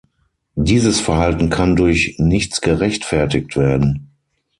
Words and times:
Dieses 0.55 0.99
Verhalten 0.99 1.51
kann 1.51 1.75
durch 1.75 2.15
nichts 2.17 2.61
gerechtfertigt 2.61 3.55
werden. 3.55 4.09